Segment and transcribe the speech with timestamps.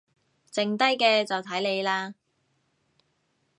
[0.51, 2.15] 剩低嘅就睇你喇